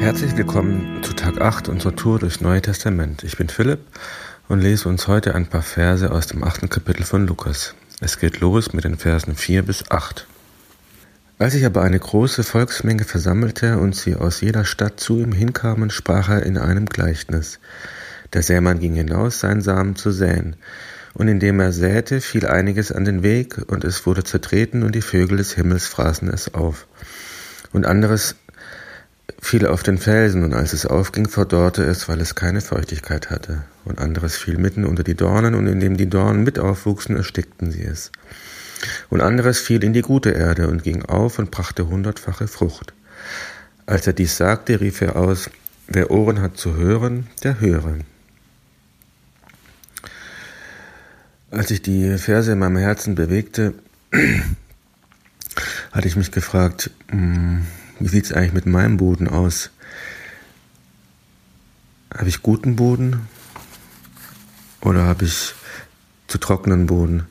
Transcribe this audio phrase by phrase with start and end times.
[0.00, 3.22] Herzlich willkommen zu Tag 8 unserer Tour durchs Neue Testament.
[3.22, 3.80] Ich bin Philipp
[4.48, 7.74] und lese uns heute ein paar Verse aus dem achten Kapitel von Lukas.
[8.00, 10.26] Es geht los mit den Versen 4 bis 8.
[11.38, 15.90] Als sich aber eine große Volksmenge versammelte und sie aus jeder Stadt zu ihm hinkamen,
[15.90, 17.60] sprach er in einem Gleichnis.
[18.32, 20.56] Der Sämann ging hinaus, seinen Samen zu säen.
[21.12, 25.02] Und indem er säte, fiel einiges an den Weg, und es wurde zertreten, und die
[25.02, 26.86] Vögel des Himmels fraßen es auf.
[27.72, 28.36] Und anderes
[29.40, 33.64] fiel auf den Felsen, und als es aufging, verdorrte es, weil es keine Feuchtigkeit hatte.
[33.84, 37.82] Und anderes fiel mitten unter die Dornen, und indem die Dornen mit aufwuchsen, erstickten sie
[37.82, 38.12] es.
[39.08, 42.92] Und anderes fiel in die gute Erde und ging auf und brachte hundertfache Frucht.
[43.86, 45.50] Als er dies sagte, rief er aus,
[45.88, 47.96] wer Ohren hat zu hören, der höre.
[51.50, 53.74] Als ich die Verse in meinem Herzen bewegte,
[55.92, 57.66] hatte ich mich gefragt, hm,
[58.00, 59.70] wie sieht es eigentlich mit meinem Boden aus?
[62.12, 63.28] Habe ich guten Boden
[64.80, 65.54] oder habe ich
[66.26, 67.26] zu trockenen Boden?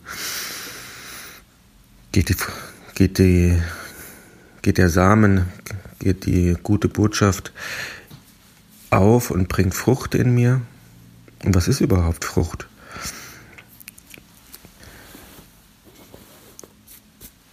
[2.12, 2.36] Geht, die,
[2.94, 3.60] geht, die,
[4.62, 5.46] geht der Samen,
[5.98, 7.52] geht die gute Botschaft
[8.92, 10.62] auf und bringt Frucht in mir?
[11.44, 12.68] Und was ist überhaupt Frucht?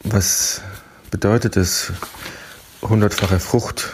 [0.02, 0.60] Was
[1.10, 1.92] bedeutet es,
[2.88, 3.92] hundertfache Frucht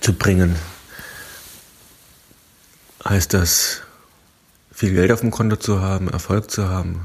[0.00, 0.56] zu bringen?
[3.04, 3.82] Heißt das,
[4.72, 7.04] viel Geld auf dem Konto zu haben, Erfolg zu haben,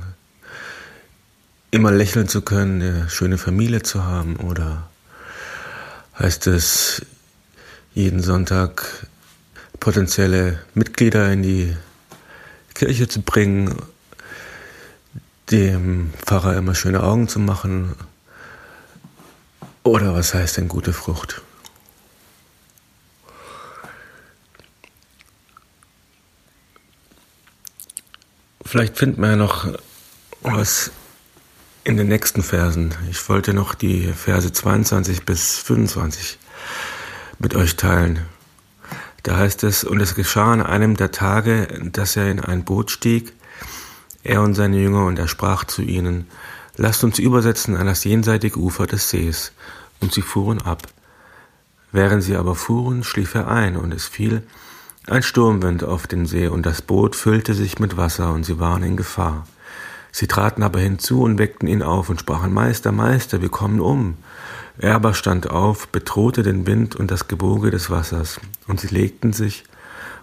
[1.72, 4.38] immer lächeln zu können, eine schöne Familie zu haben?
[4.38, 4.90] Oder
[6.18, 7.02] heißt es,
[7.94, 9.08] jeden Sonntag
[9.80, 11.76] potenzielle Mitglieder in die
[12.74, 13.76] Kirche zu bringen
[15.52, 17.96] dem Pfarrer immer schöne Augen zu machen?
[19.90, 21.42] Oder was heißt denn gute Frucht?
[28.64, 29.68] Vielleicht finden wir ja noch
[30.42, 30.92] was
[31.84, 32.94] in den nächsten Versen.
[33.10, 36.38] Ich wollte noch die Verse 22 bis 25
[37.40, 38.28] mit euch teilen.
[39.24, 42.92] Da heißt es, und es geschah an einem der Tage, dass er in ein Boot
[42.92, 43.34] stieg,
[44.22, 46.28] er und seine Jünger, und er sprach zu ihnen,
[46.82, 49.52] Lasst uns übersetzen an das jenseitige Ufer des Sees.
[50.00, 50.84] Und sie fuhren ab.
[51.92, 54.44] Während sie aber fuhren, schlief er ein, und es fiel
[55.06, 58.82] ein Sturmwind auf den See, und das Boot füllte sich mit Wasser, und sie waren
[58.84, 59.46] in Gefahr.
[60.14, 64.16] Sie traten aber hinzu und weckten ihn auf und sprachen, Meister, Meister, wir kommen um.
[64.78, 69.34] Er aber stand auf, bedrohte den Wind und das Gewoge des Wassers, und sie legten
[69.34, 69.66] sich,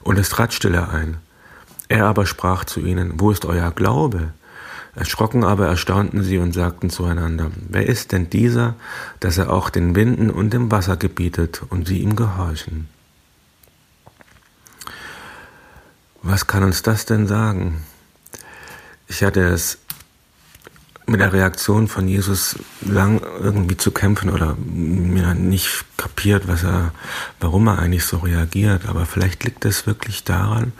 [0.02, 1.18] und es trat Stille ein.
[1.90, 4.32] Er aber sprach zu ihnen, wo ist euer Glaube?
[4.96, 8.76] Erschrocken aber erstaunten sie und sagten zueinander, wer ist denn dieser,
[9.20, 12.88] dass er auch den Winden und dem Wasser gebietet und sie ihm gehorchen?
[16.22, 17.84] Was kann uns das denn sagen?
[19.06, 19.78] Ich hatte es
[21.06, 26.92] mit der Reaktion von Jesus lang irgendwie zu kämpfen oder mir nicht kapiert, was er,
[27.38, 28.86] warum er eigentlich so reagiert.
[28.86, 30.72] Aber vielleicht liegt es wirklich daran,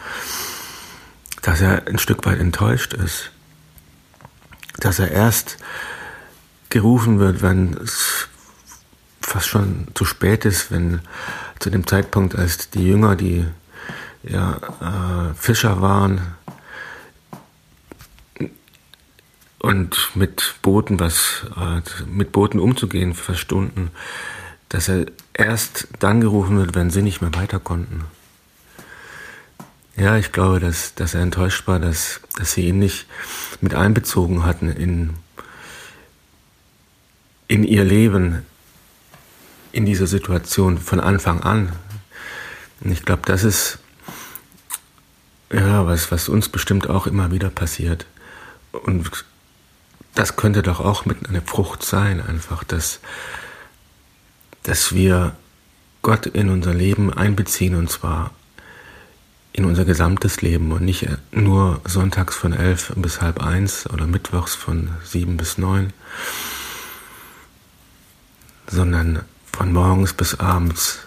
[1.43, 3.31] dass er ein Stück weit enttäuscht ist,
[4.79, 5.59] dass er erst
[6.69, 8.29] gerufen wird, wenn es
[9.21, 11.01] fast schon zu spät ist, wenn
[11.59, 13.47] zu dem Zeitpunkt, als die Jünger, die
[14.23, 16.21] ja, äh, Fischer waren
[19.59, 23.91] und mit Booten was äh, mit Booten umzugehen verstunden,
[24.69, 28.05] dass er erst dann gerufen wird, wenn sie nicht mehr weiter konnten.
[29.97, 33.07] Ja, ich glaube, dass, dass er enttäuscht war, dass, dass sie ihn nicht
[33.63, 35.15] mit einbezogen hatten in,
[37.49, 38.45] in ihr Leben,
[39.73, 41.73] in dieser Situation von Anfang an.
[42.83, 43.79] Und ich glaube, das ist
[45.51, 48.05] ja was, was uns bestimmt auch immer wieder passiert.
[48.73, 49.25] Und
[50.15, 53.01] das könnte doch auch mit einer Frucht sein, einfach, dass,
[54.63, 55.35] dass wir
[56.03, 58.33] Gott in unser Leben einbeziehen und zwar
[59.57, 64.55] in unser gesamtes Leben und nicht nur sonntags von elf bis halb eins oder mittwochs
[64.55, 65.95] von sieben bis neun,
[68.67, 70.99] sondern von morgens bis abends,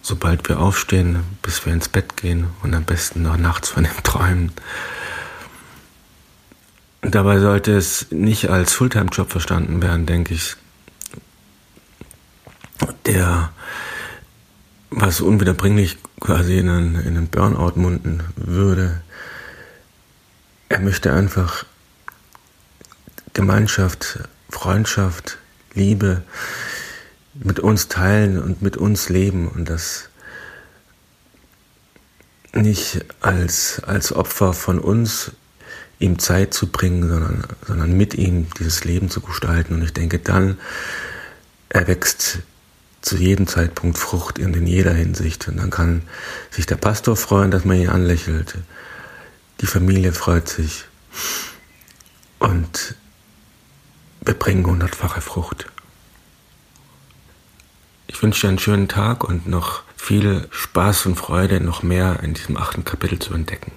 [0.00, 4.02] sobald wir aufstehen, bis wir ins Bett gehen und am besten noch nachts von dem
[4.02, 4.52] Träumen.
[7.02, 10.56] Dabei sollte es nicht als Fulltime-Job verstanden werden, denke ich,
[13.04, 13.52] der
[14.88, 19.02] was unwiederbringlich quasi in einen, in einen Burnout munden würde.
[20.68, 21.66] Er möchte einfach
[23.32, 25.38] Gemeinschaft, Freundschaft,
[25.74, 26.22] Liebe,
[27.34, 30.10] mit uns teilen und mit uns leben und das
[32.52, 35.32] nicht als, als Opfer von uns
[35.98, 39.74] ihm Zeit zu bringen, sondern, sondern mit ihm dieses Leben zu gestalten.
[39.74, 40.58] Und ich denke, dann
[41.68, 42.38] erwächst
[43.02, 45.48] zu jedem Zeitpunkt Frucht in jeder Hinsicht.
[45.48, 46.02] Und dann kann
[46.50, 48.56] sich der Pastor freuen, dass man ihn anlächelt.
[49.60, 50.84] Die Familie freut sich.
[52.38, 52.94] Und
[54.22, 55.66] wir bringen hundertfache Frucht.
[58.06, 62.34] Ich wünsche dir einen schönen Tag und noch viel Spaß und Freude, noch mehr in
[62.34, 63.72] diesem achten Kapitel zu entdecken.